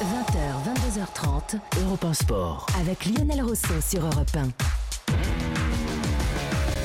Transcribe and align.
20h, 0.00 0.62
22h30, 0.64 1.58
Europe 1.82 2.04
1 2.04 2.14
Sport. 2.14 2.66
avec 2.80 3.04
Lionel 3.04 3.42
Rousseau 3.42 3.80
sur 3.80 4.04
Europe 4.04 4.30
1. 4.36 4.77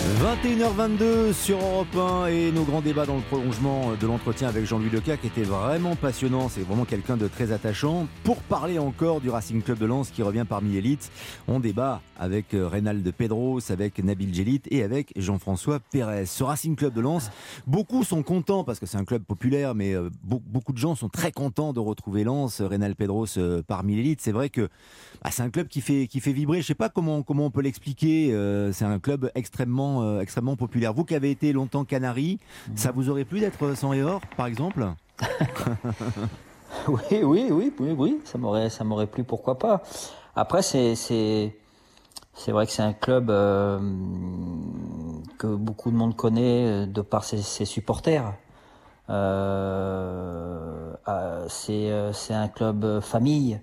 21h22 0.04 1.32
sur 1.32 1.58
Europe 1.60 1.96
1 1.96 2.26
et 2.28 2.52
nos 2.52 2.64
grands 2.66 2.82
débats 2.82 3.06
dans 3.06 3.16
le 3.16 3.22
prolongement 3.22 3.92
de 4.00 4.06
l'entretien 4.06 4.50
avec 4.50 4.66
Jean-Louis 4.66 4.90
Leca 4.90 5.16
qui 5.16 5.28
était 5.28 5.44
vraiment 5.44 5.96
passionnant, 5.96 6.50
c'est 6.50 6.60
vraiment 6.60 6.84
quelqu'un 6.84 7.16
de 7.16 7.30
très 7.30 7.54
attachant. 7.54 8.08
Pour 8.26 8.38
parler 8.44 8.80
encore 8.80 9.22
du 9.22 9.30
Racing 9.30 9.62
Club 9.62 9.78
de 9.78 9.86
Lens 9.86 10.10
qui 10.12 10.22
revient 10.22 10.44
parmi 10.48 10.72
l'élite, 10.72 11.10
on 11.48 11.62
débat 11.62 12.02
avec 12.20 12.54
euh, 12.54 12.68
Reynald 12.68 13.10
Pedros, 13.14 13.72
avec 13.72 14.04
Nabil 14.04 14.34
Djelit 14.34 14.62
et 14.72 14.84
avec 14.84 15.14
Jean-François 15.16 15.80
Pérez. 15.80 16.26
Ce 16.26 16.44
Racing 16.44 16.76
Club 16.76 16.94
de 16.94 17.00
Lens, 17.02 17.32
beaucoup 17.66 18.04
sont 18.04 18.24
contents 18.24 18.66
parce 18.66 18.80
que 18.80 18.86
c'est 18.86 18.98
un 18.98 19.06
club 19.06 19.24
populaire, 19.24 19.74
mais 19.74 19.94
euh, 19.94 20.10
be- 20.30 20.42
beaucoup 20.46 20.74
de 20.74 20.78
gens 20.78 20.96
sont 20.96 21.10
très 21.10 21.32
contents 21.32 21.72
de 21.72 21.80
retrouver 21.80 22.26
Lens, 22.26 22.60
Reynald 22.62 22.96
Pedros 22.98 23.38
euh, 23.38 23.62
parmi 23.66 23.96
l'élite. 23.96 24.20
C'est 24.22 24.34
vrai 24.34 24.50
que 24.50 24.68
bah, 25.24 25.30
c'est 25.32 25.44
un 25.44 25.50
club 25.50 25.70
qui 25.70 25.80
fait, 25.80 26.08
qui 26.08 26.20
fait 26.20 26.34
vibrer. 26.34 26.62
Je 26.62 26.68
sais 26.68 26.76
pas 26.76 26.90
comment, 26.90 27.24
comment 27.24 27.46
on 27.46 27.52
peut 27.52 27.62
l'expliquer. 27.62 28.34
euh, 28.34 28.74
c'est 28.74 28.86
un 28.86 29.00
club 29.00 29.32
extrêmement, 29.36 29.93
euh, 30.02 30.22
extrêmement 30.22 30.56
populaire. 30.56 30.94
Vous 30.94 31.04
qui 31.06 31.16
avez 31.16 31.32
été 31.32 31.54
longtemps 31.54 31.86
Canary, 31.86 32.40
ça 32.76 32.92
vous 32.92 33.10
aurait 33.10 33.26
plu 33.26 33.40
d'être 33.40 33.76
sans 33.76 33.94
et 33.94 34.02
or, 34.02 34.22
par 34.38 34.48
exemple? 34.48 34.88
Oui, 36.88 37.24
oui, 37.24 37.48
oui, 37.52 37.74
oui, 37.80 37.96
oui, 37.98 38.22
ça 38.26 38.38
m'aurait, 38.38 38.70
ça 38.70 38.84
m'aurait 38.84 39.08
plu, 39.08 39.24
pourquoi 39.24 39.58
pas. 39.58 39.84
Après, 40.36 40.62
c'est, 40.62 40.96
c'est, 40.96 41.56
c'est 42.34 42.52
vrai 42.52 42.66
que 42.66 42.72
c'est 42.72 42.82
un 42.82 42.94
club 42.94 43.30
euh, 43.30 43.80
que 45.38 45.48
beaucoup 45.48 45.92
de 45.92 45.96
monde 45.96 46.16
connaît 46.16 46.84
euh, 46.84 46.86
de 46.86 47.02
par 47.02 47.24
ses, 47.24 47.66
supporters. 47.66 48.34
Euh, 49.10 50.94
euh, 51.08 51.46
c'est, 51.48 51.92
euh, 51.92 52.12
c'est 52.12 52.34
un 52.34 52.48
club 52.48 52.84
euh, 52.84 53.02
famille. 53.02 53.60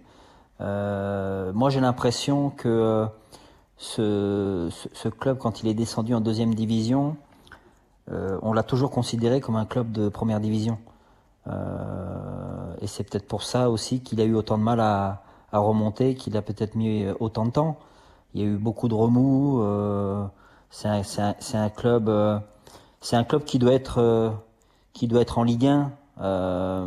Euh, 0.60 1.52
moi, 1.52 1.71
j'ai 1.71 1.80
l'impression 1.80 2.51
que 2.51 2.68
euh, 2.68 3.07
ce, 3.81 5.09
club, 5.09 5.39
quand 5.39 5.63
il 5.63 5.69
est 5.69 5.75
descendu 5.75 6.15
en 6.15 6.21
deuxième 6.21 6.55
division, 6.55 7.17
euh, 8.13 8.39
on 8.43 8.53
l'a 8.53 8.63
toujours 8.63 8.91
considéré 8.91 9.41
comme 9.41 9.57
un 9.57 9.65
club 9.65 9.91
de 9.91 10.09
première 10.09 10.41
division. 10.41 10.79
Euh, 11.47 12.75
et 12.83 12.87
c'est 12.87 13.05
peut-être 13.05 13.27
pour 13.27 13.43
ça 13.43 13.71
aussi 13.71 14.01
qu'il 14.01 14.21
a 14.21 14.25
eu 14.25 14.35
autant 14.35 14.59
de 14.59 14.63
mal 14.63 14.81
à, 14.81 15.23
remonter, 15.53 16.15
qu'il 16.15 16.37
a 16.37 16.43
peut-être 16.43 16.75
mis 16.75 17.07
autant 17.19 17.47
de 17.47 17.51
temps. 17.51 17.79
Il 18.35 18.41
y 18.43 18.45
a 18.45 18.47
eu 18.47 18.57
beaucoup 18.57 18.87
de 18.89 18.95
remous. 18.95 19.63
euh, 19.63 20.25
c'est 20.71 20.89
un, 20.89 21.69
club, 21.71 22.09
euh, 22.09 22.39
c'est 23.01 23.17
un 23.17 23.25
club 23.25 23.45
qui 23.45 23.59
doit 23.59 23.73
être, 23.73 23.99
euh, 23.99 24.31
qui 24.93 25.09
doit 25.09 25.23
être 25.23 25.39
en 25.39 25.43
Ligue 25.43 25.67
1. 25.67 25.91
Euh, 26.21 26.87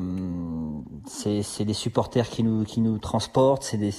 c'est 1.06 1.66
des 1.66 1.74
supporters 1.74 2.30
qui 2.30 2.44
nous, 2.44 2.98
transportent. 3.00 3.64
C'est 3.64 3.78
des, 3.78 3.92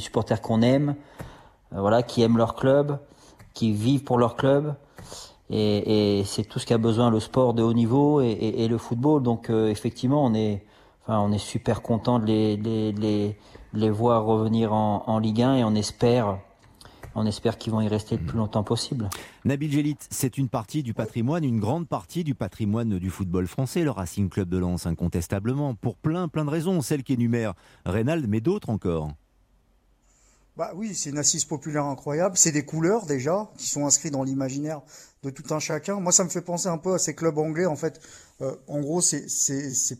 supporters 0.00 0.40
qu'on 0.40 0.62
aime, 0.62 0.90
euh, 0.90 0.94
voilà, 1.72 2.02
qui 2.02 2.22
aiment 2.22 2.36
leur 2.38 2.54
club, 2.54 2.98
qui 3.54 3.72
vivent 3.72 4.04
pour 4.04 4.18
leur 4.18 4.36
club. 4.36 4.74
Et, 5.50 6.18
et 6.20 6.24
c'est 6.24 6.44
tout 6.44 6.58
ce 6.58 6.66
qu'a 6.66 6.76
besoin 6.78 7.10
le 7.10 7.20
sport 7.20 7.54
de 7.54 7.62
haut 7.62 7.72
niveau 7.72 8.20
et, 8.20 8.26
et- 8.28 8.64
et 8.64 8.68
le 8.68 8.76
football. 8.78 9.22
Donc 9.22 9.48
euh, 9.48 9.68
effectivement, 9.68 10.22
on 10.24 10.34
est, 10.34 10.62
enfin, 11.02 11.20
on 11.20 11.32
est 11.32 11.38
super 11.38 11.80
content 11.80 12.18
de 12.18 12.26
les, 12.26 12.56
les, 12.58 13.36
les, 13.72 13.90
voir 13.90 14.24
revenir 14.24 14.72
en, 14.74 15.04
en 15.06 15.18
Ligue 15.18 15.40
1 15.42 15.56
et 15.56 15.64
on 15.64 15.74
espère, 15.74 16.38
on 17.14 17.24
espère 17.24 17.56
qu'ils 17.56 17.72
vont 17.72 17.80
y 17.80 17.88
rester 17.88 18.18
le 18.18 18.24
plus 18.24 18.36
longtemps 18.36 18.62
possible. 18.62 19.08
Nabil 19.46 19.72
Djelit, 19.72 19.96
c'est 20.10 20.36
une 20.36 20.50
partie 20.50 20.82
du 20.82 20.92
patrimoine, 20.92 21.44
une 21.44 21.60
grande 21.60 21.88
partie 21.88 22.24
du 22.24 22.34
patrimoine 22.34 22.98
du 22.98 23.08
football 23.08 23.46
français, 23.46 23.84
le 23.84 23.90
Racing 23.90 24.28
Club 24.28 24.50
de 24.50 24.58
Lens, 24.58 24.84
incontestablement, 24.86 25.74
pour 25.74 25.96
plein, 25.96 26.28
plein 26.28 26.44
de 26.44 26.50
raisons. 26.50 26.82
Celle 26.82 27.02
qui 27.02 27.14
énumère 27.14 27.54
Reynald, 27.86 28.26
mais 28.28 28.42
d'autres 28.42 28.68
encore. 28.68 29.12
Bah 30.58 30.72
oui, 30.74 30.92
c'est 30.96 31.10
une 31.10 31.18
assise 31.18 31.44
populaire 31.44 31.84
incroyable. 31.84 32.36
C'est 32.36 32.50
des 32.50 32.64
couleurs 32.64 33.06
déjà 33.06 33.48
qui 33.56 33.68
sont 33.68 33.86
inscrites 33.86 34.12
dans 34.12 34.24
l'imaginaire 34.24 34.82
de 35.22 35.30
tout 35.30 35.54
un 35.54 35.60
chacun. 35.60 36.00
Moi, 36.00 36.10
ça 36.10 36.24
me 36.24 36.28
fait 36.30 36.40
penser 36.40 36.66
un 36.66 36.78
peu 36.78 36.94
à 36.94 36.98
ces 36.98 37.14
clubs 37.14 37.38
anglais. 37.38 37.66
En 37.66 37.76
fait, 37.76 38.00
Euh, 38.40 38.54
en 38.68 38.80
gros, 38.80 39.00
c'est 39.00 39.26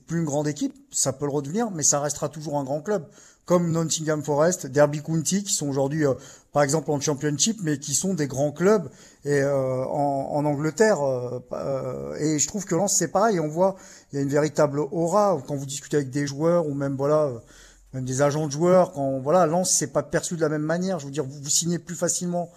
plus 0.07 0.19
une 0.21 0.25
grande 0.25 0.47
équipe. 0.47 0.75
Ça 0.93 1.13
peut 1.13 1.27
le 1.27 1.33
redevenir, 1.33 1.71
mais 1.73 1.83
ça 1.83 2.01
restera 2.01 2.29
toujours 2.29 2.57
un 2.59 2.65
grand 2.65 2.81
club. 2.81 3.05
Comme 3.47 3.73
Nottingham 3.73 4.23
Forest, 4.23 4.67
Derby 4.67 5.03
County, 5.03 5.43
qui 5.43 5.53
sont 5.53 5.69
aujourd'hui, 5.69 6.07
euh, 6.07 6.15
par 6.53 6.63
exemple, 6.63 6.91
en 6.93 7.01
Championship, 7.01 7.59
mais 7.63 7.79
qui 7.79 7.95
sont 7.95 8.15
des 8.15 8.29
grands 8.29 8.53
clubs 8.53 8.89
euh, 9.27 9.85
en, 9.85 10.45
Angleterre. 10.45 10.99
et 12.21 12.39
je 12.39 12.47
trouve 12.47 12.65
que 12.65 12.77
Lens, 12.77 12.95
c'est 12.97 13.09
pareil. 13.09 13.41
On 13.41 13.49
voit, 13.49 13.75
il 14.13 14.17
y 14.17 14.19
a 14.21 14.23
une 14.23 14.29
véritable 14.29 14.79
aura 14.79 15.43
quand 15.47 15.57
vous 15.57 15.67
discutez 15.67 15.97
avec 15.97 16.11
des 16.11 16.27
joueurs 16.27 16.67
ou 16.69 16.75
même 16.75 16.97
voilà. 16.97 17.33
Même 17.95 18.05
des 18.05 18.23
agents 18.23 18.47
de 18.47 18.53
joueurs, 18.53 18.93
quand 18.93 19.19
voilà, 19.19 19.47
Lens 19.47 19.71
c'est 19.71 19.93
pas 19.93 20.03
perçu 20.03 20.37
de 20.37 20.41
la 20.41 20.49
même 20.49 20.63
manière. 20.63 20.99
Je 20.99 21.07
veux 21.07 21.13
dire, 21.13 21.25
vous, 21.25 21.41
vous 21.43 21.51
signez 21.51 21.79
plus 21.79 21.97
facilement 21.97 22.51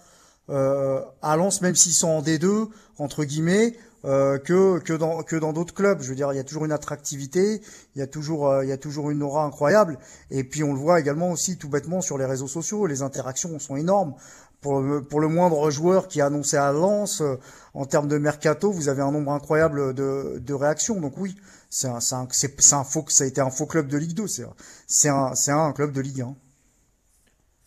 euh, 0.50 1.02
à 1.22 1.38
Lens, 1.38 1.62
même 1.62 1.76
s'ils 1.76 1.94
sont 1.94 2.10
en 2.10 2.22
D2 2.22 2.68
entre 2.98 3.24
guillemets, 3.24 3.78
euh, 4.06 4.38
que 4.40 4.80
que 4.80 4.94
dans 4.94 5.24
que 5.24 5.36
dans 5.36 5.54
d'autres 5.54 5.74
clubs. 5.74 6.02
Je 6.02 6.10
veux 6.10 6.16
dire, 6.16 6.32
il 6.34 6.38
y 6.38 6.40
a 6.40 6.44
toujours 6.44 6.66
une 6.66 6.72
attractivité, 6.72 7.62
il 7.96 8.00
y 8.00 8.02
a 8.02 8.08
toujours 8.08 8.48
euh, 8.50 8.64
il 8.64 8.70
y 8.70 8.72
a 8.72 8.78
toujours 8.78 9.12
une 9.12 9.24
aura 9.24 9.46
incroyable. 9.46 9.98
Et 10.30 10.44
puis 10.44 10.64
on 10.64 10.74
le 10.74 10.80
voit 10.80 11.00
également 11.00 11.32
aussi 11.32 11.58
tout 11.58 11.70
bêtement 11.70 12.02
sur 12.02 12.18
les 12.18 12.26
réseaux 12.26 12.48
sociaux, 12.48 12.86
les 12.88 13.02
interactions 13.02 13.58
sont 13.60 13.76
énormes. 13.76 14.16
Pour 14.62 14.80
le, 14.80 15.02
pour 15.02 15.20
le 15.20 15.28
moindre 15.28 15.72
joueur 15.72 16.08
qui 16.08 16.22
a 16.22 16.28
annoncé 16.28 16.56
à 16.56 16.72
Lens, 16.72 17.22
euh, 17.22 17.40
en 17.74 17.86
termes 17.86 18.08
de 18.08 18.20
mercato, 18.20 18.72
vous 18.72 18.90
avez 18.90 19.02
un 19.02 19.12
nombre 19.12 19.32
incroyable 19.32 19.96
de, 19.96 20.38
de 20.38 20.54
réactions. 20.54 21.02
Donc 21.02 21.18
oui, 21.18 21.36
c'est 21.72 21.88
un, 21.88 21.98
un, 22.12 22.28
un 22.28 22.84
faux, 22.84 23.06
ça 23.08 23.24
a 23.24 23.28
été 23.28 23.42
un 23.42 23.50
faux 23.50 23.66
club 23.66 23.88
de 23.88 23.98
Ligue 23.98 24.14
2. 24.14 24.28
C'est, 24.88 25.10
un, 25.10 25.34
un 25.48 25.72
club 25.74 25.92
de 25.94 26.02
Ligue 26.02 26.22
1. 26.22 26.36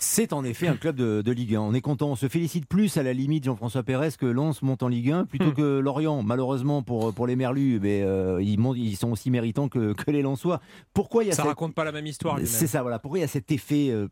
C'est 0.07 0.33
en 0.35 0.45
effet 0.45 0.69
un 0.69 0.77
club 0.77 0.97
de, 0.97 1.23
de 1.23 1.33
Ligue 1.33 1.55
1. 1.57 1.61
On 1.61 1.73
est 1.75 1.81
content, 1.81 2.11
on 2.11 2.15
se 2.17 2.29
félicite 2.29 2.67
plus 2.69 2.97
à 2.99 3.03
la 3.03 3.13
limite, 3.15 3.45
Jean-François 3.45 3.83
Pérez, 3.83 4.11
que 4.19 4.27
Lens 4.27 4.61
monte 4.63 4.83
en 4.83 4.89
Ligue 4.89 5.11
1 5.11 5.25
plutôt 5.25 5.47
Hmm. 5.47 5.55
que 5.55 5.79
Lorient. 5.79 6.23
Malheureusement 6.23 6.83
pour, 6.83 7.13
pour 7.15 7.27
les 7.27 7.37
Merlus, 7.37 7.81
mais 7.81 8.03
euh, 8.03 8.41
ils, 8.43 8.59
montent- 8.59 8.77
ils 8.77 8.97
sont 8.97 9.11
aussi 9.13 9.31
méritants 9.31 9.69
que, 9.69 9.93
que 9.95 10.11
les 10.11 10.21
Lensois. 10.23 10.61
Pourquoi 10.93 11.25
il 11.25 11.29
y 11.29 11.31
a 11.31 11.33
Ça 11.35 11.43
cette- 11.43 11.49
raconte 11.49 11.75
pas 11.75 11.85
la 11.85 11.93
même 11.93 12.07
histoire. 12.07 12.39
C'est 12.45 12.67
ça, 12.67 12.83
voilà. 12.83 12.99
Pourquoi 12.99 13.19
il 13.19 13.23
y 13.23 13.25
a 13.25 13.29
cet 13.29 13.51
effet 13.51 13.89
euh, 13.91 14.09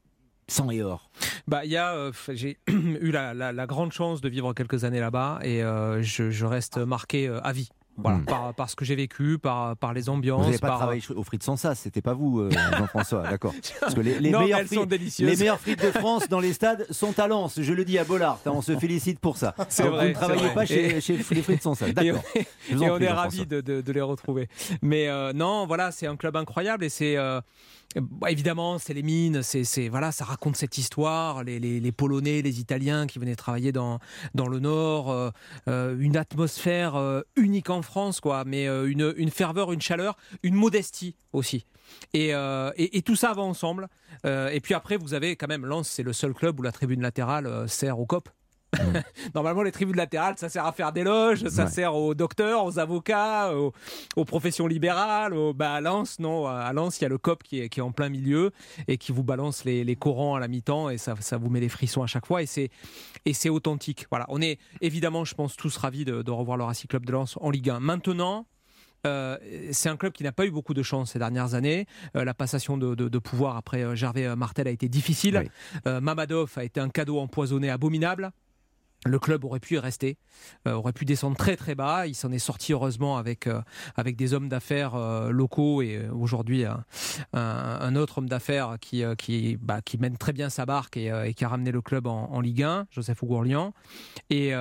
sang 0.48 0.70
et 0.70 0.82
or? 0.82 1.10
Bah, 1.47 1.64
il 1.64 1.70
y 1.70 1.76
a, 1.76 1.92
euh, 1.94 2.10
j'ai 2.32 2.56
eu 2.69 3.10
la, 3.10 3.34
la- 3.34 3.53
la 3.53 3.66
grande 3.66 3.92
chance 3.92 4.20
de 4.22 4.28
vivre 4.28 4.54
quelques 4.54 4.84
années 4.84 5.00
là-bas 5.00 5.41
et 5.42 5.62
euh, 5.62 6.03
je, 6.03 6.30
je 6.30 6.47
reste 6.47 6.78
marqué 6.78 7.28
euh, 7.28 7.41
à 7.42 7.53
vie. 7.53 7.69
Voilà, 7.98 8.19
Mm. 8.19 8.25
par, 8.25 8.54
par 8.54 8.70
ce 8.70 8.75
que 8.76 8.84
j'ai 8.86 8.94
vécu, 8.97 9.38
par, 9.38 9.76
par 9.76 9.92
les 9.92 10.03
Vous 10.03 10.10
ambiances. 10.10 10.47
n'avez 10.47 10.58
pas 10.58 10.69
par... 10.69 10.78
travaillé 10.78 11.03
aux 11.14 11.22
frites 11.22 11.42
sans 11.42 11.56
ça, 11.56 11.75
c'était 11.75 12.00
pas 12.00 12.14
vous, 12.14 12.41
euh, 12.41 12.50
Jean-François, 12.78 13.22
d'accord 13.28 13.53
Parce 13.80 13.94
que 13.94 14.00
les, 14.00 14.19
les 14.19 14.30
non, 14.30 14.41
meilleures 14.41 14.62
frites, 14.62 14.88
délicieuses. 14.88 15.28
les 15.28 15.36
meilleures 15.36 15.60
frites 15.60 15.82
de 15.82 15.91
France 15.91 16.26
dans 16.28 16.41
les 16.41 16.54
stades 16.54 16.86
sont 16.91 17.19
à 17.20 17.26
Lens. 17.28 17.60
Je 17.60 17.72
le 17.75 17.84
dis 17.84 17.98
à 17.98 18.04
Bollard, 18.04 18.38
hein, 18.47 18.53
on 18.54 18.62
se 18.62 18.76
félicite 18.78 19.19
pour 19.20 19.36
ça. 19.36 19.54
Donc, 19.58 19.69
vrai, 19.88 20.03
Vous 20.04 20.08
ne 20.08 20.12
travaillez 20.14 20.48
pas 20.54 20.64
chez, 20.64 20.97
Et- 20.97 21.00
chez 21.03 21.16
les 21.19 21.42
frites 21.42 21.62
sans 21.62 21.75
sel, 21.75 21.92
d'accord. 21.94 22.22
Et, 22.34 22.47
vous 22.75 22.82
on 22.82 22.98
est 22.98 23.08
ravis 23.10 23.44
de, 23.47 23.60
de- 23.60 23.82
de 23.82 23.92
les 23.92 24.00
retrouver. 24.00 24.48
Mais 24.80 25.09
euh, 25.09 25.32
non, 25.34 25.66
voilà, 25.66 25.91
c'est 25.92 26.06
un 26.06 26.16
club 26.16 26.34
incroyable 26.36 26.84
et 26.84 26.88
c'est 26.88 27.16
euh, 27.19 27.41
bah, 28.00 28.30
évidemment 28.30 28.78
c'est 28.78 28.94
les 28.94 29.03
mines, 29.03 29.42
c'est 29.42 29.88
voilà, 29.88 30.12
ça 30.12 30.25
raconte 30.25 30.56
cette 30.56 30.78
histoire, 30.78 31.44
les, 31.44 31.92
Polonais, 31.92 32.42
les 32.42 32.60
Italiens 32.60 33.06
qui 33.06 33.19
venaient 33.19 33.36
travailler 33.36 33.72
dans 33.72 33.98
dans 34.34 34.48
le 34.48 34.60
Nord, 34.60 35.10
euh, 35.10 35.30
euh, 35.69 35.97
une 35.98 36.16
atmosphère 36.16 36.97
euh, 36.97 37.22
unique 37.36 37.70
en 37.70 37.82
France, 37.82 38.20
quoi, 38.20 38.44
mais 38.44 38.66
une, 38.66 39.12
une 39.16 39.30
ferveur, 39.30 39.72
une 39.72 39.80
chaleur, 39.80 40.16
une 40.42 40.54
modestie 40.54 41.16
aussi. 41.32 41.66
Et, 42.14 42.32
et, 42.76 43.03
tout 43.03 43.16
ça 43.16 43.34
va 43.34 43.42
ensemble. 43.42 43.88
Et 44.24 44.60
puis 44.62 44.72
après, 44.72 44.97
vous 44.97 45.14
avez 45.14 45.36
quand 45.36 45.48
même 45.48 45.66
Lens, 45.66 45.88
c'est 45.88 46.03
le 46.03 46.12
seul 46.12 46.32
club 46.32 46.59
où 46.59 46.62
la 46.62 46.72
tribune 46.72 47.03
latérale 47.03 47.69
sert 47.69 47.98
au 47.98 48.06
COP. 48.06 48.30
Normalement, 49.34 49.62
les 49.62 49.72
tribunes 49.72 49.97
latérales, 49.97 50.34
ça 50.38 50.49
sert 50.49 50.65
à 50.66 50.72
faire 50.72 50.93
des 50.93 51.05
loges, 51.05 51.47
ça 51.49 51.65
Ouais. 51.65 51.71
sert 51.71 51.94
aux 51.94 52.15
docteurs, 52.15 52.65
aux 52.65 52.78
avocats, 52.78 53.55
aux, 53.56 53.72
aux 54.16 54.25
professions 54.25 54.66
libérales. 54.66 55.34
Aux, 55.34 55.53
bah, 55.53 55.75
à 55.75 55.81
Lens, 55.81 56.19
non, 56.19 56.47
à 56.47 56.72
Lens, 56.72 56.99
il 57.00 57.03
y 57.03 57.05
a 57.05 57.09
le 57.09 57.19
COP 57.19 57.43
qui 57.43 57.60
est, 57.60 57.69
qui 57.69 57.81
est 57.81 57.83
en 57.83 57.93
plein 57.93 58.09
milieu 58.09 58.51
et 58.89 58.97
qui 58.98 59.13
vous 59.13 59.22
balance 59.22 59.65
les, 59.65 59.84
les 59.84 59.97
Corans 59.97 60.34
à 60.36 60.41
la 60.41 60.48
mi-temps 60.48 60.89
et 60.91 60.98
ça, 60.98 61.15
ça 61.21 61.36
vous 61.36 61.51
met 61.51 61.60
les 61.60 61.69
frissons 61.69 62.03
à 62.03 62.07
chaque 62.07 62.27
fois 62.27 62.42
et 62.42 62.47
c'est, 62.47 62.71
et 63.24 63.34
c'est 63.34 63.48
authentique. 63.51 64.07
Voilà, 64.10 64.27
on 64.28 64.41
est 64.41 64.59
évidemment, 64.80 65.24
je 65.24 65.34
pense, 65.34 65.57
tous 65.57 65.77
ravis 65.77 66.04
de, 66.04 66.22
de 66.22 66.30
revoir 66.30 66.57
le 66.57 66.65
Racing 66.65 66.89
Club 66.89 67.04
de 67.07 67.13
Lens 67.13 67.36
en 67.41 67.51
Ligue 67.51 67.71
1. 67.71 67.80
Maintenant, 67.80 68.47
euh, 69.07 69.36
c'est 69.72 69.89
un 69.89 69.97
club 69.97 70.13
qui 70.13 70.22
n'a 70.22 70.33
pas 70.33 70.47
eu 70.47 70.51
beaucoup 70.51 70.74
de 70.74 70.83
chance 70.83 71.13
ces 71.13 71.19
dernières 71.19 71.54
années. 71.54 71.86
Euh, 72.16 72.24
la 72.24 72.34
passation 72.34 72.78
de, 72.78 72.95
de- 72.95 73.09
de 73.09 73.19
pouvoir 73.19 73.57
après 73.57 73.83
euh, 73.83 73.95
Gervais 73.97 74.34
Martel 74.36 74.69
a 74.69 74.71
été 74.71 74.89
difficile. 74.89 75.51
Oui. 75.86 75.92
Mamadov 76.01 76.53
a 76.57 76.65
été 76.65 76.78
un 76.80 76.89
cadeau 76.89 77.19
empoisonné 77.19 77.69
abominable. 77.69 78.30
Le 79.04 79.19
club 79.19 79.45
aurait 79.45 79.60
pu 79.60 79.75
y 79.75 79.78
rester, 79.78 80.16
euh, 80.69 80.72
aurait 80.72 80.93
pu 80.93 81.04
descendre 81.04 81.37
très 81.37 81.57
très 81.57 81.75
bas. 81.75 82.07
Il 82.07 82.15
s'en 82.15 82.31
est 82.31 82.39
sorti 82.39 82.72
heureusement 82.72 83.16
avec, 83.16 83.47
euh, 83.47 83.60
avec 83.97 84.16
des 84.16 84.33
hommes 84.33 84.49
d'affaires 84.49 84.95
euh, 84.95 85.31
locaux 85.31 85.83
et 85.83 86.09
aujourd'hui 86.09 86.65
un, 87.33 87.97
autre 87.97 88.19
homme 88.19 88.28
d'affaires 88.28 88.77
qui, 88.81 89.04
bah, 89.60 89.81
qui 89.83 89.99
mène 89.99 90.16
très 90.16 90.33
bien 90.33 90.49
sa 90.49 90.66
barque 90.66 90.97
et, 90.97 91.34
qui 91.34 91.45
a 91.45 91.49
ramené 91.49 91.72
le 91.72 91.83
club 91.83 92.07
en, 92.07 92.41
Ligue 92.41 92.63
1, 92.63 92.87
Joseph 92.91 93.22
Ougourlian. 93.22 93.72
Et, 94.31 94.53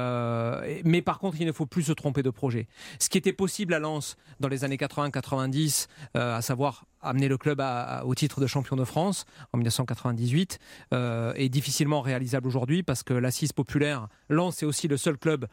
mais 0.84 1.02
par 1.02 1.20
contre, 1.20 1.38
il 1.40 1.48
ne 1.48 1.52
faut 1.52 1.66
plus 1.66 1.84
se 1.84 1.94
tromper 1.94 2.24
de 2.24 2.30
projet. 2.30 2.68
Ce 3.00 3.10
qui 3.10 3.18
était 3.18 3.34
possible 3.34 3.74
à 3.74 3.80
Lens 3.80 4.18
dans 4.40 4.48
les 4.48 4.64
années 4.64 4.78
80-90, 4.78 5.88
euh, 6.16 6.38
à 6.38 6.42
savoir 6.42 6.86
amené 7.01 7.27
le 7.27 7.38
club 7.38 7.62
au 8.03 8.15
titre 8.15 8.42
de 8.42 8.48
champion 8.48 8.75
de 8.75 8.83
France 8.83 9.25
en 9.53 9.57
1998 9.57 10.59
est 10.92 11.50
difficilement 11.50 12.01
réalisable 12.01 12.48
aujourd'hui 12.48 12.83
parce 12.83 13.03
que 13.03 13.13
l'assise 13.13 13.53
populaire, 13.53 14.07
Lens 14.30 14.62
est 14.63 14.65
aussi 14.65 14.88
le 14.88 14.98
seul 14.98 15.18
club 15.18 15.48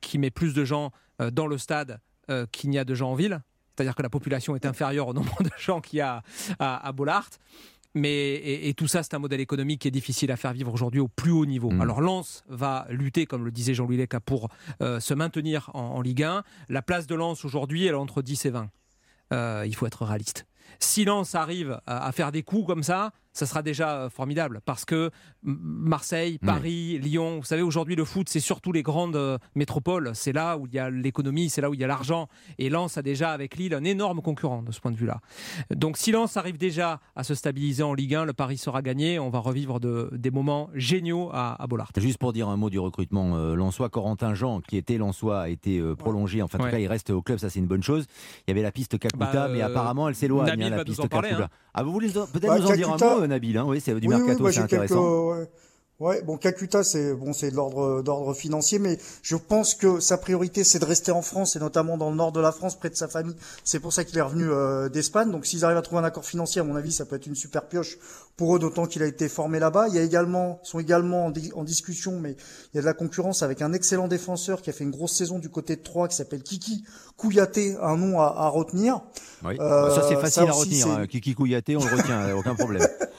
qui 0.00 0.18
met 0.18 0.30
plus 0.30 0.54
de 0.54 0.64
gens 0.64 0.92
dans 1.32 1.46
le 1.46 1.58
stade 1.58 2.00
qu'il 2.52 2.70
n'y 2.70 2.78
a 2.78 2.84
de 2.84 2.94
gens 2.94 3.12
en 3.12 3.14
ville. 3.14 3.40
C'est-à-dire 3.74 3.94
que 3.94 4.02
la 4.02 4.10
population 4.10 4.56
est 4.56 4.66
inférieure 4.66 5.08
au 5.08 5.14
nombre 5.14 5.42
de 5.42 5.50
gens 5.58 5.80
qu'il 5.80 5.98
y 5.98 6.02
a 6.02 6.22
à, 6.58 6.86
à 6.86 6.92
Bollard. 6.92 7.30
Mais, 7.94 8.34
et, 8.68 8.74
tout 8.74 8.86
ça, 8.86 9.02
c'est 9.02 9.14
un 9.14 9.18
modèle 9.18 9.40
économique 9.40 9.82
qui 9.82 9.88
est 9.88 9.92
difficile 9.92 10.30
à 10.30 10.36
faire 10.36 10.52
vivre 10.52 10.72
aujourd'hui 10.72 11.00
au 11.00 11.08
plus 11.08 11.30
haut 11.30 11.46
niveau. 11.46 11.70
Mm. 11.70 11.80
Alors 11.80 12.00
Lens 12.00 12.44
va 12.48 12.86
lutter, 12.90 13.26
comme 13.26 13.44
le 13.44 13.50
disait 13.50 13.74
Jean-Louis 13.74 13.96
Leca, 13.96 14.20
pour 14.20 14.48
euh, 14.82 15.00
se 15.00 15.14
maintenir 15.14 15.70
en, 15.74 16.00
Ligue 16.00 16.22
1. 16.22 16.44
La 16.68 16.82
place 16.82 17.06
de 17.06 17.14
Lens 17.14 17.44
aujourd'hui, 17.44 17.86
elle 17.86 17.94
est 17.94 17.98
entre 17.98 18.22
10 18.22 18.46
et 18.46 18.50
20. 18.50 18.70
Euh, 19.32 19.64
il 19.66 19.74
faut 19.74 19.86
être 19.86 20.04
réaliste. 20.04 20.46
Si 20.78 21.04
Lens 21.04 21.34
arrive 21.34 21.80
à 21.86 22.12
faire 22.12 22.32
des 22.32 22.42
coups 22.42 22.66
comme 22.66 22.82
ça, 22.82 23.12
ça 23.32 23.46
sera 23.46 23.62
déjà 23.62 23.96
euh, 23.96 24.10
formidable 24.10 24.60
parce 24.64 24.84
que 24.84 25.10
Marseille, 25.42 26.38
Paris, 26.38 26.98
Lyon, 26.98 27.38
vous 27.38 27.44
savez, 27.44 27.62
aujourd'hui 27.62 27.94
le 27.94 28.04
foot, 28.04 28.28
c'est 28.28 28.40
surtout 28.40 28.72
les 28.72 28.82
grandes 28.82 29.16
euh, 29.16 29.38
métropoles. 29.54 30.10
C'est 30.14 30.32
là 30.32 30.56
où 30.56 30.66
il 30.66 30.74
y 30.74 30.78
a 30.78 30.90
l'économie, 30.90 31.48
c'est 31.48 31.60
là 31.60 31.70
où 31.70 31.74
il 31.74 31.80
y 31.80 31.84
a 31.84 31.86
l'argent. 31.86 32.28
Et 32.58 32.68
Lens 32.68 32.98
a 32.98 33.02
déjà 33.02 33.30
avec 33.30 33.56
Lille 33.56 33.74
un 33.74 33.84
énorme 33.84 34.22
concurrent 34.22 34.62
de 34.62 34.72
ce 34.72 34.80
point 34.80 34.90
de 34.90 34.96
vue-là. 34.96 35.20
Donc 35.70 35.96
si 35.96 36.12
Lens 36.12 36.36
arrive 36.36 36.58
déjà 36.58 37.00
à 37.14 37.24
se 37.24 37.34
stabiliser 37.34 37.82
en 37.82 37.94
Ligue 37.94 38.14
1, 38.14 38.24
le 38.24 38.32
Paris 38.32 38.58
sera 38.58 38.82
gagné. 38.82 39.18
On 39.18 39.30
va 39.30 39.38
revivre 39.38 39.80
de, 39.80 40.10
des 40.12 40.30
moments 40.30 40.70
géniaux 40.74 41.30
à, 41.32 41.62
à 41.62 41.66
Bollard. 41.66 41.90
Juste 41.96 42.18
pour 42.18 42.32
dire 42.32 42.48
un 42.48 42.56
mot 42.56 42.70
du 42.70 42.78
recrutement, 42.78 43.36
euh, 43.36 43.54
Lensois, 43.54 43.88
Corentin 43.88 44.34
Jean, 44.34 44.60
qui 44.60 44.76
était 44.76 44.98
Lensois, 44.98 45.42
a 45.42 45.48
été 45.48 45.80
prolongé. 45.98 46.42
Enfin, 46.42 46.58
en 46.58 46.64
tout 46.64 46.70
cas, 46.70 46.78
il 46.78 46.86
reste 46.86 47.10
au 47.10 47.22
club, 47.22 47.38
ça 47.38 47.50
c'est 47.50 47.60
une 47.60 47.66
bonne 47.66 47.82
chose. 47.82 48.06
Il 48.46 48.50
y 48.50 48.52
avait 48.52 48.62
la 48.62 48.72
piste 48.72 48.98
Kakuta, 48.98 49.26
bah, 49.32 49.48
mais 49.48 49.62
apparemment 49.62 50.08
elle 50.08 50.14
s'éloigne, 50.14 50.62
hein, 50.62 50.70
la 50.70 50.84
piste 50.84 51.08
Kakuta. 51.08 51.44
Hein. 51.44 51.48
Ah, 51.78 51.84
vous 51.84 51.92
voulez 51.92 52.08
peut-être 52.08 52.48
bah, 52.48 52.58
nous 52.58 52.66
en 52.66 52.74
dire 52.74 52.92
un 52.92 52.96
mot 52.96 53.26
Nabil. 53.28 53.56
Hein, 53.56 53.64
oui, 53.68 53.80
c'est 53.80 53.94
du 54.00 54.08
mercato, 54.08 54.50
c'est 54.50 54.58
intéressant. 54.58 55.36
Ouais, 56.00 56.22
bon, 56.22 56.36
Kakuta, 56.36 56.84
c'est 56.84 57.12
bon, 57.12 57.32
c'est 57.32 57.50
de 57.50 57.56
l'ordre 57.56 58.02
d'ordre 58.02 58.32
financier, 58.32 58.78
mais 58.78 58.98
je 59.20 59.34
pense 59.34 59.74
que 59.74 59.98
sa 59.98 60.16
priorité, 60.16 60.62
c'est 60.62 60.78
de 60.78 60.84
rester 60.84 61.10
en 61.10 61.22
France 61.22 61.56
et 61.56 61.58
notamment 61.58 61.96
dans 61.96 62.10
le 62.10 62.16
nord 62.16 62.30
de 62.30 62.38
la 62.38 62.52
France, 62.52 62.78
près 62.78 62.88
de 62.88 62.94
sa 62.94 63.08
famille. 63.08 63.34
C'est 63.64 63.80
pour 63.80 63.92
ça 63.92 64.04
qu'il 64.04 64.16
est 64.16 64.22
revenu 64.22 64.48
euh, 64.48 64.88
d'Espagne. 64.88 65.32
Donc, 65.32 65.44
s'ils 65.44 65.64
arrivent 65.64 65.76
à 65.76 65.82
trouver 65.82 66.00
un 66.00 66.04
accord 66.04 66.24
financier, 66.24 66.60
à 66.60 66.64
mon 66.64 66.76
avis, 66.76 66.92
ça 66.92 67.04
peut 67.04 67.16
être 67.16 67.26
une 67.26 67.34
super 67.34 67.66
pioche 67.66 67.98
pour 68.36 68.54
eux, 68.54 68.60
d'autant 68.60 68.86
qu'il 68.86 69.02
a 69.02 69.06
été 69.06 69.28
formé 69.28 69.58
là-bas. 69.58 69.88
Il 69.88 69.96
y 69.96 69.98
a 69.98 70.02
également, 70.02 70.60
ils 70.64 70.68
sont 70.68 70.78
également 70.78 71.26
en, 71.26 71.64
discussion, 71.64 72.20
mais 72.20 72.36
il 72.72 72.76
y 72.76 72.78
a 72.78 72.82
de 72.82 72.86
la 72.86 72.94
concurrence 72.94 73.42
avec 73.42 73.60
un 73.60 73.72
excellent 73.72 74.06
défenseur 74.06 74.62
qui 74.62 74.70
a 74.70 74.72
fait 74.72 74.84
une 74.84 74.92
grosse 74.92 75.16
saison 75.16 75.40
du 75.40 75.48
côté 75.48 75.74
de 75.74 75.82
Troyes, 75.82 76.06
qui 76.06 76.14
s'appelle 76.14 76.44
Kiki 76.44 76.84
Kouyaté, 77.16 77.76
un 77.82 77.96
nom 77.96 78.20
à, 78.20 78.26
à 78.26 78.48
retenir. 78.48 79.00
Oui. 79.44 79.56
Euh, 79.58 79.92
ça 79.92 80.06
c'est 80.08 80.14
facile 80.14 80.44
à 80.44 80.52
retenir. 80.52 80.86
Hein. 80.86 81.06
Kiki 81.08 81.34
Kouyaté, 81.34 81.76
on 81.76 81.84
le 81.84 81.96
retient, 81.96 82.36
aucun 82.36 82.54
problème. 82.54 82.86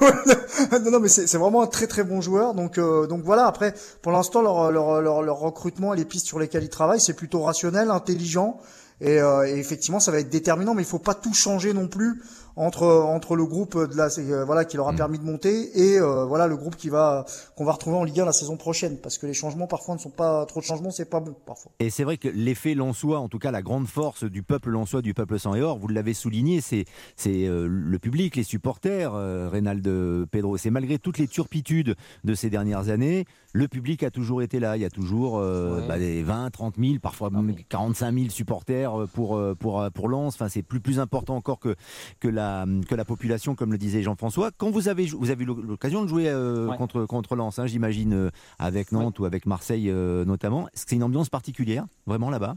non, 0.90 1.00
mais 1.00 1.08
c'est 1.08 1.36
vraiment 1.36 1.62
un 1.62 1.66
très 1.66 1.86
très 1.86 2.04
bon 2.04 2.20
joueur. 2.20 2.54
Donc, 2.54 2.78
euh, 2.78 3.06
donc 3.06 3.22
voilà. 3.22 3.46
Après, 3.46 3.74
pour 4.02 4.12
l'instant, 4.12 4.42
leur, 4.42 4.70
leur, 4.70 5.00
leur, 5.00 5.22
leur, 5.22 5.38
recrutement 5.38 5.94
et 5.94 5.96
les 5.96 6.04
pistes 6.04 6.26
sur 6.26 6.38
lesquelles 6.38 6.64
ils 6.64 6.68
travaillent, 6.68 7.00
c'est 7.00 7.14
plutôt 7.14 7.42
rationnel, 7.42 7.90
intelligent. 7.90 8.58
Et, 9.04 9.20
euh, 9.20 9.46
et, 9.46 9.58
effectivement, 9.58 10.00
ça 10.00 10.10
va 10.10 10.18
être 10.18 10.30
déterminant, 10.30 10.74
mais 10.74 10.82
il 10.82 10.88
faut 10.88 10.98
pas 10.98 11.14
tout 11.14 11.34
changer 11.34 11.72
non 11.72 11.86
plus 11.86 12.20
entre 12.56 12.86
entre 12.86 13.34
le 13.34 13.44
groupe 13.44 13.76
de 13.76 13.96
la 13.96 14.08
euh, 14.18 14.44
voilà 14.44 14.64
qui 14.64 14.76
leur 14.76 14.88
a 14.88 14.92
mm. 14.92 14.96
permis 14.96 15.18
de 15.18 15.24
monter 15.24 15.70
et 15.74 15.98
euh, 15.98 16.24
voilà 16.24 16.46
le 16.46 16.56
groupe 16.56 16.76
qui 16.76 16.88
va 16.88 17.24
qu'on 17.56 17.64
va 17.64 17.72
retrouver 17.72 17.96
en 17.96 18.04
Ligue 18.04 18.20
1 18.20 18.24
la 18.24 18.32
saison 18.32 18.56
prochaine 18.56 18.98
parce 18.98 19.18
que 19.18 19.26
les 19.26 19.34
changements 19.34 19.66
parfois 19.66 19.94
ne 19.94 20.00
sont 20.00 20.10
pas 20.10 20.46
trop 20.46 20.60
de 20.60 20.64
changements 20.64 20.90
c'est 20.90 21.10
pas 21.10 21.20
bon 21.20 21.34
parfois. 21.46 21.72
Et 21.80 21.90
c'est 21.90 22.04
vrai 22.04 22.16
que 22.16 22.28
l'effet 22.28 22.74
Lensois 22.74 23.18
en 23.18 23.28
tout 23.28 23.38
cas 23.38 23.50
la 23.50 23.62
grande 23.62 23.88
force 23.88 24.24
du 24.24 24.42
peuple 24.42 24.70
Lensois 24.70 25.02
du 25.02 25.14
peuple 25.14 25.38
sans 25.38 25.54
et 25.54 25.62
or 25.62 25.78
vous 25.78 25.88
l'avez 25.88 26.14
souligné 26.14 26.60
c'est 26.60 26.84
c'est 27.16 27.46
euh, 27.46 27.66
le 27.68 27.98
public 27.98 28.36
les 28.36 28.44
supporters 28.44 29.12
Reynald 29.12 29.84
Pedro 30.30 30.56
c'est 30.56 30.70
malgré 30.70 30.98
toutes 30.98 31.18
les 31.18 31.28
turpitudes 31.28 31.96
de 32.22 32.34
ces 32.34 32.50
dernières 32.50 32.88
années 32.88 33.26
le 33.54 33.68
public 33.68 34.02
a 34.02 34.10
toujours 34.10 34.42
été 34.42 34.60
là. 34.60 34.76
Il 34.76 34.82
y 34.82 34.84
a 34.84 34.90
toujours 34.90 35.40
bah, 35.40 35.98
des 35.98 36.22
20 36.22 36.50
30 36.50 36.74
000 36.78 36.98
parfois 37.00 37.30
même 37.30 37.54
45 37.68 38.12
000 38.12 38.30
supporters 38.30 38.92
pour 39.14 39.40
pour 39.58 39.90
pour 39.94 40.08
Lens. 40.08 40.34
Enfin 40.34 40.48
c'est 40.48 40.62
plus 40.62 40.80
plus 40.80 41.00
important 41.00 41.36
encore 41.36 41.60
que 41.60 41.76
que 42.20 42.28
la 42.28 42.66
que 42.88 42.94
la 42.94 43.04
population, 43.04 43.54
comme 43.54 43.72
le 43.72 43.78
disait 43.78 44.02
Jean-François. 44.02 44.50
Quand 44.56 44.70
vous 44.70 44.88
avez, 44.88 45.06
vous 45.06 45.30
avez 45.30 45.44
eu 45.44 45.46
l'occasion 45.46 46.02
de 46.02 46.08
jouer 46.08 46.28
euh, 46.28 46.72
contre, 46.74 47.04
contre 47.04 47.36
Lens, 47.36 47.58
hein, 47.58 47.66
j'imagine, 47.66 48.12
euh, 48.12 48.30
avec 48.58 48.92
Nantes 48.92 49.18
ou 49.18 49.24
avec 49.24 49.46
Marseille 49.46 49.90
euh, 49.90 50.24
notamment, 50.24 50.68
est-ce 50.68 50.84
que 50.84 50.90
c'est 50.90 50.96
une 50.96 51.02
ambiance 51.02 51.28
particulière, 51.28 51.86
vraiment 52.06 52.30
là-bas? 52.30 52.56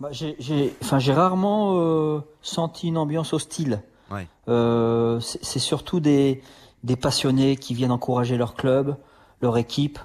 Bah, 0.00 0.10
J'ai 0.12 1.12
rarement 1.12 2.22
senti 2.40 2.88
une 2.88 2.96
ambiance 2.96 3.32
hostile. 3.32 3.82
c'est 4.48 5.58
surtout 5.58 6.00
des, 6.00 6.42
des 6.84 6.96
passionnés 6.96 7.56
qui 7.56 7.74
viennent 7.74 7.92
encourager 7.92 8.36
leur 8.36 8.54
club, 8.54 8.96
leur 9.42 9.58
équipe. 9.58 9.98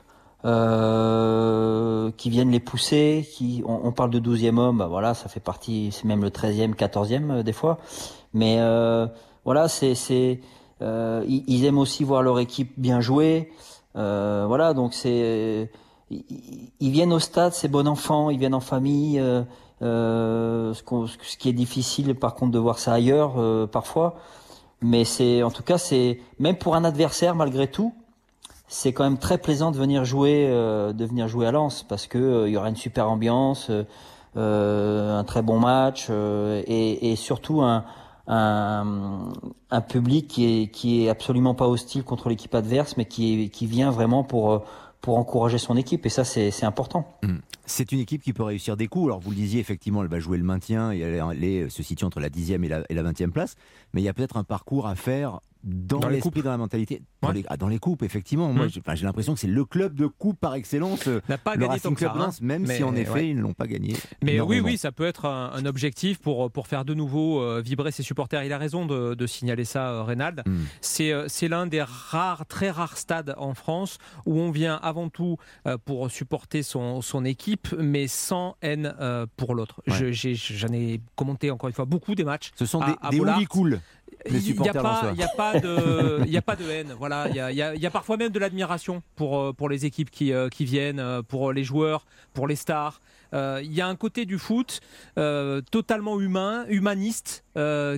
Euh, 0.46 2.12
qui 2.18 2.30
viennent 2.30 2.52
les 2.52 2.60
pousser, 2.60 3.28
qui 3.34 3.64
on, 3.66 3.92
parle 3.92 4.12
de 4.12 4.20
12e 4.20 4.60
homme, 4.60 4.78
bah 4.78 4.86
voilà, 4.86 5.16
ça 5.16 5.28
fait 5.28 5.40
partie, 5.40 5.90
c'est 5.92 6.06
même 6.06 6.22
le 6.22 6.30
13e, 6.30 6.76
14e 6.76 7.32
euh, 7.32 7.44
des 7.44 7.52
fois. 7.52 7.80
Mais 8.36 8.58
euh, 8.60 9.08
voilà, 9.44 9.68
c'est 9.68 9.96
c'est 9.96 10.42
ils, 10.82 11.66
aiment 11.66 11.80
aussi 11.80 12.04
voir 12.04 12.22
leur 12.22 12.38
équipe 12.38 12.74
bien 12.78 13.02
jouer. 13.02 13.52
voilà, 13.96 14.76
donc 14.76 14.94
c'est 14.94 15.72
ils, 16.12 16.92
viennent 16.92 17.14
au 17.14 17.20
stade, 17.20 17.54
c'est 17.54 17.68
bon 17.68 17.88
enfant, 17.88 18.30
ils 18.30 18.38
viennent 18.38 18.54
en 18.54 18.60
famille. 18.60 19.20
ce, 19.82 21.38
qui 21.40 21.50
est 21.50 21.54
difficile, 21.54 22.14
par 22.14 22.36
contre, 22.36 22.52
de 22.52 22.60
voir 22.60 22.78
ça 22.78 22.94
ailleurs 22.94 23.68
parfois. 23.70 24.18
Mais 24.82 25.06
c'est, 25.06 25.44
en 25.44 25.52
tout 25.52 25.64
cas, 25.64 25.78
c'est 25.78 26.20
même 26.40 26.58
pour 26.58 26.76
un 26.76 26.84
adversaire, 26.84 27.36
malgré 27.36 27.68
tout, 27.68 27.94
c'est 28.68 28.94
quand 28.94 29.04
même 29.04 29.18
très 29.18 29.38
plaisant 29.38 29.72
de 29.72 29.78
venir 29.78 30.06
jouer, 30.06 30.48
euh, 30.50 30.92
de 30.94 31.06
venir 31.06 31.28
jouer 31.28 31.48
à 31.48 31.52
Lens 31.52 31.84
parce 31.88 32.08
que 32.08 32.18
euh, 32.18 32.48
il 32.48 32.54
y 32.54 32.58
aura 32.58 32.70
une 32.70 32.76
super 32.76 33.10
ambiance, 33.10 33.72
euh, 34.38 35.20
un 35.20 35.24
très 35.24 35.42
bon 35.42 35.60
match 35.60 36.10
et, 36.10 37.12
et, 37.12 37.16
surtout 37.16 37.62
un, 37.62 37.86
un, 38.28 39.30
un, 39.72 39.82
public 39.82 40.28
qui 40.28 40.46
est 40.46 40.68
qui 40.68 41.06
est 41.06 41.10
absolument 41.10 41.54
pas 41.54 41.68
hostile 41.68 42.04
contre 42.04 42.28
l'équipe 42.28 42.54
adverse, 42.54 42.98
mais 42.98 43.06
qui 43.06 43.50
qui 43.50 43.66
vient 43.66 43.92
vraiment 43.92 44.24
pour 44.24 44.66
pour 45.00 45.18
encourager 45.18 45.58
son 45.58 45.78
équipe 45.78 46.06
et 46.06 46.10
ça 46.10 46.26
c'est 46.26 46.64
important. 46.66 47.08
Mmh. 47.24 47.38
C'est 47.68 47.92
une 47.92 48.00
équipe 48.00 48.22
qui 48.22 48.32
peut 48.32 48.44
réussir 48.44 48.78
des 48.78 48.88
coups. 48.88 49.08
Alors 49.08 49.20
vous 49.20 49.32
le 49.32 49.36
disiez 49.36 49.60
effectivement, 49.60 50.04
elle 50.04 50.10
va 50.10 50.20
jouer 50.20 50.38
le 50.38 50.44
maintien 50.44 50.92
et 50.92 51.00
elle, 51.00 51.44
elle 51.44 51.72
se 51.72 51.84
situe 51.84 52.06
entre 52.06 52.20
la 52.20 52.30
10e 52.30 52.64
et 52.64 52.68
la, 52.68 53.04
20e 53.04 53.32
place, 53.32 53.56
mais 53.94 54.02
il 54.02 54.04
y 54.04 54.10
a 54.10 54.14
peut-être 54.14 54.38
un 54.38 54.44
parcours 54.44 54.88
à 54.88 54.96
faire 54.96 55.40
dans, 55.66 56.08
l'esprit, 56.08 56.44
dans 56.44 56.52
la 56.52 56.58
mentalité, 56.58 57.02
dans, 57.22 57.32
les, 57.32 57.44
ah, 57.48 57.58
dans 57.58 57.68
les 57.68 57.80
coupes, 57.80 58.04
effectivement. 58.04 58.54
Moi, 58.54 58.68
mmh. 58.68 58.96
j'ai 58.96 59.06
l'impression 59.06 59.34
que 59.34 59.40
c'est 59.40 59.48
le 59.48 59.66
club 59.66 59.96
de 59.96 60.06
coupe 60.06 60.40
par 60.40 60.54
excellence. 60.54 61.08
Euh, 61.08 61.22
N'a 61.28 61.40
pas 61.40 61.58
gagné 61.58 61.80
tant 61.80 61.94
que 61.94 62.02
ça, 62.02 62.14
hein. 62.16 62.30
même 62.42 62.68
si 62.68 62.84
en 62.84 62.96
effet 62.96 63.30
ils 63.30 63.36
ne 63.36 63.42
l'ont 63.42 63.54
pas 63.54 63.68
gagné. 63.68 63.96
Mais 64.24 64.40
oui, 64.40 64.60
oui, 64.60 64.78
ça 64.78 64.92
peut 64.92 65.06
être 65.06 65.26
un, 65.26 65.66
objectif 65.66 66.20
pour 66.20 66.52
pour 66.52 66.68
faire 66.68 66.86
de 66.86 66.94
nouveau 66.94 67.42
euh, 67.42 67.60
vibrer 67.60 67.92
ses 67.92 68.04
supporters. 68.04 68.44
Il 68.44 68.54
a 68.54 68.60
raison 68.60 68.86
de, 68.86 69.16
de 69.16 69.28
signaler 69.28 69.66
ça, 69.66 69.90
euh, 69.90 70.04
Reynald. 70.04 70.44
Mmh. 70.46 70.52
C'est 70.82 71.14
c'est 71.28 71.48
l'un 71.48 71.66
des 71.66 71.82
rares, 71.82 72.46
très 72.46 72.70
rares 72.70 72.98
stades 72.98 73.34
en 73.38 73.56
France 73.56 73.98
où 74.28 74.40
on 74.40 74.52
vient 74.52 74.76
avant 74.76 75.10
tout 75.10 75.38
pour 75.86 76.12
supporter 76.12 76.62
son 76.62 77.02
son 77.02 77.26
équipe, 77.26 77.74
mais 77.80 78.08
sans 78.08 78.58
haine 78.62 78.94
pour 79.38 79.56
l'autre. 79.56 79.82
J'en 79.88 80.72
ai, 80.72 81.02
commenté 81.16 81.50
encore 81.50 81.70
une 81.70 81.74
fois 81.76 81.86
beaucoup 81.86 82.14
des 82.14 82.24
matchs. 82.24 82.52
Ce 82.56 82.66
sont 82.66 82.82
des, 82.82 82.94
des 83.10 83.20
il 84.30 84.62
n'y 84.62 84.70
a, 84.70 84.74
pas, 84.74 85.14
y 85.16 85.24
a, 85.24 85.28
pas 85.28 85.60
de, 85.60 86.26
y 86.28 86.38
a 86.38 86.42
pas 86.42 86.56
de 86.56 86.70
haine. 86.70 86.94
Voilà, 86.98 87.28
il 87.30 87.36
y 87.36 87.40
a, 87.40 87.52
y 87.52 87.86
a, 87.86 87.92
parfois 87.92 88.18
même 88.18 88.32
de 88.32 88.40
l'admiration 88.40 89.04
pour, 89.16 89.40
euh, 89.40 89.54
pour 89.54 89.70
les 89.70 89.86
équipes 89.86 90.10
qui, 90.10 90.34
euh, 90.34 90.50
qui 90.50 90.66
viennent, 90.66 91.00
euh, 91.00 91.22
pour 91.22 91.54
les 91.54 91.64
joueurs, 91.64 92.06
pour 92.34 92.48
les 92.48 92.56
stars. 92.56 93.02
Il 93.34 93.74
y 93.74 93.82
a 93.82 93.88
un 93.88 93.98
côté 93.98 94.26
du 94.26 94.40
foot 94.40 94.80
totalement 95.70 96.22
humain, 96.22 96.66
humaniste, 96.70 97.44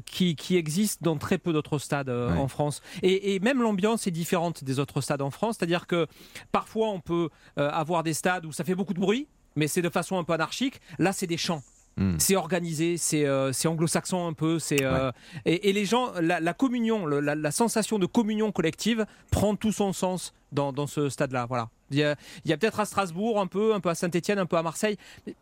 qui, 0.06 0.36
qui, 0.36 0.58
existe 0.58 1.04
dans 1.04 1.16
très 1.18 1.38
peu 1.38 1.54
d'autres 1.54 1.78
stades 1.78 2.10
en 2.10 2.48
France. 2.48 2.82
Et, 3.04 3.36
et 3.36 3.40
même 3.40 3.62
l'ambiance 3.62 4.08
est 4.08 4.12
différente 4.12 4.64
des 4.64 4.80
autres 4.80 5.00
stades 5.00 5.22
en 5.22 5.30
France. 5.30 5.58
C'est-à-dire 5.60 5.86
que 5.86 6.08
parfois 6.52 6.90
on 6.90 7.02
peut 7.02 7.30
avoir 7.56 8.02
des 8.02 8.16
stades 8.16 8.48
où 8.48 8.52
ça 8.52 8.64
fait 8.64 8.74
beaucoup 8.74 8.96
de 8.96 9.00
bruit, 9.00 9.28
mais 9.56 9.68
c'est 9.68 9.84
de 9.84 9.90
façon 9.90 10.18
un 10.18 10.24
peu 10.24 10.34
anarchique. 10.34 10.82
Là, 10.98 11.14
c'est 11.14 11.28
des 11.28 11.38
chants. 11.38 11.62
Hmm. 11.98 12.16
C'est 12.20 12.36
organisé, 12.36 12.98
c'est 12.98 13.26
euh, 13.26 13.52
anglo-saxon 13.66 14.28
un 14.28 14.34
peu. 14.34 14.60
C'est 14.60 14.84
euh, 14.84 15.12
et, 15.46 15.74
les 15.74 15.86
gens, 15.86 16.14
la, 16.22 16.54
communion, 16.54 17.08
la, 17.08 17.52
sensation 17.52 17.98
de 17.98 18.06
communion 18.06 18.52
collective 18.52 19.06
prend 19.32 19.56
tout 19.56 19.72
son 19.72 19.94
sens 19.94 20.34
dans, 20.52 20.72
dans 20.72 20.88
ce 20.88 21.10
stade-là. 21.10 21.48
Voilà. 21.48 21.70
Il 21.90 21.98
y 21.98 22.04
a, 22.04 22.12
a 22.12 22.58
peut-être 22.58 22.80
à 22.80 22.86
Strasbourg 22.86 23.40
un 23.40 23.48
peu, 23.48 23.74
un 23.74 23.80
peu 23.80 23.90
à 23.90 23.96
Saint-Étienne, 23.96 24.40
un 24.40 24.46
peu 24.46 24.58
à 24.58 24.64
Marseille 24.64 24.98
mais 25.26 25.36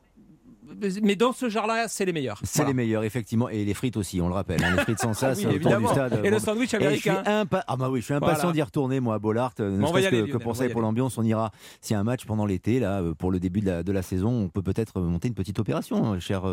dans 1.18 1.34
ce 1.34 1.50
genre-là, 1.50 1.88
c'est 1.88 2.06
les 2.06 2.14
meilleurs. 2.14 2.40
C'est 2.44 2.66
les 2.66 2.74
meilleurs, 2.74 3.04
effectivement. 3.04 3.50
Et 3.50 3.66
les 3.66 3.74
frites 3.74 3.98
aussi, 3.98 4.22
on 4.22 4.28
le 4.28 4.34
rappelle. 4.34 4.64
Hein, 4.64 4.76
les 4.76 4.82
frites 4.84 5.00
sans 5.00 5.14
ça, 5.14 5.36
c'est 5.36 5.48
autour 5.48 5.78
du 5.78 5.88
stade. 5.88 6.22
Et 6.24 6.30
le 6.30 6.40
sandwich 6.40 6.74
américain. 6.74 7.24
Ah 7.26 7.76
bah 7.78 7.90
oui, 7.90 8.00
je 8.00 8.06
suis 8.06 8.14
impatient 8.14 8.52
d'y 8.52 8.62
retourner, 8.62 9.00
moi, 9.00 9.16
à 9.16 9.20
Bollard. 9.20 9.54
Ne 9.60 9.86
que, 10.10 10.32
que, 10.32 10.38
pour 10.38 10.56
ça 10.56 10.66
et 10.66 10.70
pour 10.70 10.82
l'ambiance, 10.82 11.18
on 11.18 11.24
ira. 11.24 11.52
S'il 11.82 11.94
y 11.94 11.98
a 11.98 12.00
un 12.00 12.04
match 12.04 12.26
pendant 12.26 12.46
l'été, 12.46 12.80
là, 12.80 13.02
pour 13.18 13.32
le 13.32 13.40
début 13.40 13.62
de 13.62 13.68
la, 13.68 13.84
de 13.84 13.92
la, 13.92 14.02
saison, 14.02 14.30
on 14.30 14.50
peut 14.50 14.62
peut-être 14.62 15.00
monter 15.02 15.28
une 15.28 15.34
petite 15.34 15.60
opération, 15.60 16.14
hein, 16.14 16.20
cher 16.20 16.44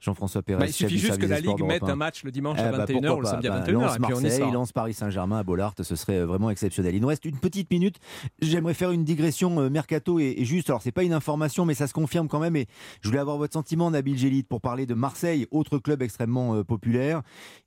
Jean-François 0.00 0.42
Pérez. 0.42 0.60
Bah, 0.60 0.66
il 0.66 0.72
suffit 0.72 0.98
juste 0.98 1.18
que 1.18 1.26
la 1.26 1.40
Ligue 1.40 1.62
mette 1.62 1.84
un 1.84 1.96
match 1.96 2.24
le 2.24 2.30
dimanche 2.30 2.58
à 2.58 2.72
21h 2.72 2.86
eh 2.88 3.00
bah, 3.00 3.14
ou 3.14 3.20
le 3.20 3.26
samedi 3.26 3.48
à 3.48 3.60
21h. 3.60 3.72
Lance 3.72 3.98
Marseille, 3.98 4.52
lance 4.52 4.72
Paris 4.72 4.94
Saint-Germain 4.94 5.38
à 5.38 5.42
Bollard, 5.42 5.74
ce 5.80 5.96
serait 5.96 6.24
vraiment 6.24 6.50
exceptionnel. 6.50 6.94
Il 6.94 7.00
nous 7.00 7.08
reste 7.08 7.24
une 7.24 7.38
petite 7.38 7.70
minute. 7.70 7.96
J'aimerais 8.40 8.74
faire 8.74 8.90
une 8.90 9.04
digression 9.04 9.60
euh, 9.60 9.70
mercato 9.70 10.18
et, 10.18 10.44
juste. 10.44 10.70
Alors, 10.70 10.82
c'est 10.82 10.92
pas 10.92 11.02
une 11.02 11.12
information, 11.12 11.64
mais 11.64 11.74
ça 11.74 11.86
se 11.86 11.92
confirme 11.92 12.28
quand 12.28 12.40
même. 12.40 12.56
Et 12.56 12.66
je 13.00 13.08
voulais 13.08 13.20
avoir 13.20 13.36
votre 13.36 13.52
sentiment, 13.56 13.90
Nabil 13.90 14.18
Gélit, 14.18 14.42
pour 14.42 14.60
parler 14.60 14.84
de 14.84 14.92
Marseille, 14.92 15.46
autre 15.50 15.78
club 15.78 16.02
extrêmement 16.02 16.56
euh, 16.56 16.62
populaire. 16.62 17.22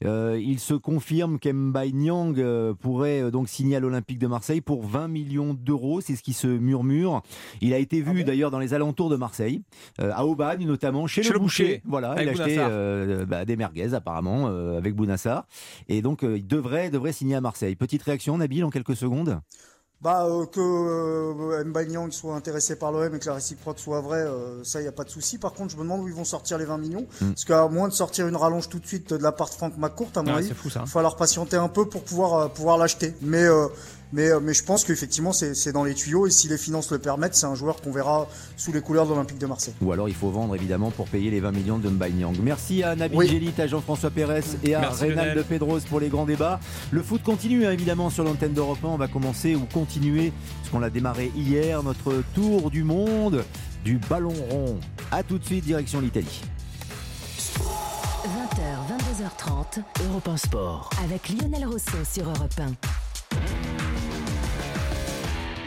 Euh, 0.05 0.39
il 0.39 0.59
se 0.59 0.75
confirme 0.75 1.39
qu'Mbaye 1.39 1.93
Nyang 1.93 2.35
pourrait 2.75 3.31
donc 3.31 3.49
signer 3.49 3.77
à 3.77 3.79
l'Olympique 3.79 4.19
de 4.19 4.27
Marseille 4.27 4.61
pour 4.61 4.85
20 4.85 5.07
millions 5.07 5.55
d'euros. 5.55 5.99
C'est 5.99 6.15
ce 6.15 6.21
qui 6.21 6.33
se 6.33 6.45
murmure. 6.45 7.23
Il 7.61 7.73
a 7.73 7.79
été 7.79 8.01
vu 8.01 8.19
ah 8.21 8.23
d'ailleurs 8.23 8.51
dans 8.51 8.59
les 8.59 8.75
alentours 8.75 9.09
de 9.09 9.15
Marseille, 9.15 9.63
à 9.97 10.25
Aubagne 10.25 10.67
notamment, 10.67 11.07
chez, 11.07 11.23
le, 11.23 11.39
boucher. 11.39 11.81
Voilà, 11.85 12.15
il 12.21 12.29
a 12.29 12.31
acheté 12.33 13.25
bah, 13.25 13.45
des 13.45 13.55
merguez 13.55 13.95
apparemment 13.95 14.47
avec 14.47 14.95
Bounassar. 14.95 15.47
Et 15.87 16.03
donc, 16.03 16.21
il 16.21 16.45
devrait, 16.45 16.91
devrait 16.91 17.13
signer 17.13 17.35
à 17.35 17.41
Marseille. 17.41 17.75
Petite 17.75 18.03
réaction, 18.03 18.37
Nabil, 18.37 18.63
en 18.63 18.69
quelques 18.69 18.95
secondes? 18.95 19.41
Bah, 20.01 20.25
euh, 20.25 20.45
que 20.45 20.61
euh, 20.61 22.11
soit 22.11 22.35
intéressé 22.35 22.77
par 22.77 22.91
l'OM 22.91 23.13
et 23.13 23.19
que 23.19 23.25
la 23.25 23.33
réciproque 23.33 23.79
soit 23.79 23.99
vraie, 23.99 24.21
euh, 24.21 24.63
ça, 24.63 24.79
il 24.79 24.83
n'y 24.83 24.87
a 24.87 24.93
pas 24.93 25.03
de 25.03 25.09
souci. 25.09 25.37
Par 25.37 25.53
contre, 25.53 25.71
je 25.71 25.77
me 25.77 25.83
demande 25.83 26.01
où 26.01 26.07
ils 26.07 26.13
vont 26.13 26.23
sortir 26.23 26.57
les 26.57 26.65
20 26.65 26.77
millions. 26.77 27.05
Hmm. 27.21 27.29
Parce 27.31 27.45
qu'à 27.45 27.67
moins 27.67 27.87
de 27.87 27.93
sortir 27.93 28.27
une 28.27 28.35
rallonge 28.35 28.69
tout 28.69 28.79
de 28.79 28.87
suite 28.87 29.13
de 29.13 29.21
la 29.21 29.31
part 29.31 29.49
de 29.49 29.55
Franck 29.55 29.77
McCourt, 29.77 30.11
à 30.15 30.23
mon 30.23 30.35
avis, 30.35 30.47
il 30.47 30.71
va 30.71 30.85
falloir 30.85 31.15
patienter 31.15 31.57
un 31.57 31.67
peu 31.67 31.85
pour 31.85 32.03
pouvoir, 32.03 32.33
euh, 32.33 32.47
pouvoir 32.47 32.77
l'acheter. 32.77 33.13
Mais 33.21 33.45
mais, 34.11 34.29
euh, 34.29 34.39
mais 34.41 34.53
je 34.53 34.63
pense 34.63 34.83
qu'effectivement, 34.83 35.31
c'est 35.33 35.71
dans 35.71 35.83
les 35.83 35.93
tuyaux 35.93 36.27
et 36.27 36.31
si 36.31 36.47
les 36.47 36.57
finances 36.57 36.91
le 36.91 36.99
permettent, 36.99 37.35
c'est 37.35 37.45
un 37.45 37.55
joueur 37.55 37.81
qu'on 37.81 37.91
verra 37.91 38.27
sous 38.57 38.71
les 38.71 38.81
couleurs 38.81 39.05
de 39.05 39.11
l'Olympique 39.11 39.37
de 39.37 39.45
Marseille. 39.45 39.73
Ou 39.81 39.91
alors 39.91 40.09
il 40.09 40.15
faut 40.15 40.29
vendre 40.29 40.55
évidemment 40.55 40.91
pour 40.91 41.07
payer 41.07 41.29
les 41.31 41.39
20 41.39 41.51
millions 41.51 41.77
de 41.77 41.89
Nyang. 41.89 42.35
Merci 42.41 42.83
à 42.83 42.95
Nabil 42.95 43.17
oui. 43.17 43.53
à 43.57 43.67
Jean-François 43.67 44.09
Pérez 44.09 44.43
et 44.63 44.75
à 44.75 44.89
Reynald 44.89 45.43
Pedros 45.45 45.79
pour 45.89 45.99
les 45.99 46.09
grands 46.09 46.25
débats. 46.25 46.59
Le 46.91 47.03
foot 47.03 47.21
continue 47.23 47.65
hein, 47.65 47.71
évidemment 47.71 48.09
sur 48.09 48.23
l'antenne 48.23 48.53
d'Europe 48.53 48.79
1. 48.83 48.87
On 48.87 48.97
va 48.97 49.07
commencer 49.07 49.55
ou 49.55 49.65
continuer, 49.71 50.31
parce 50.59 50.71
qu'on 50.71 50.79
l'a 50.79 50.89
démarré 50.89 51.31
hier, 51.35 51.83
notre 51.83 52.23
tour 52.33 52.71
du 52.71 52.83
monde 52.83 53.43
du 53.83 53.97
ballon 54.09 54.33
rond. 54.49 54.79
A 55.11 55.23
tout 55.23 55.37
de 55.37 55.45
suite, 55.45 55.65
direction 55.65 56.01
l'Italie. 56.01 56.41
20h, 58.25 59.79
22h30, 59.79 59.83
Europe 60.09 60.27
1 60.27 60.37
Sport. 60.37 60.89
Avec 61.03 61.29
Lionel 61.29 61.65
Rousseau 61.65 62.03
sur 62.03 62.23
Europe 62.25 62.53
1. 62.59 62.88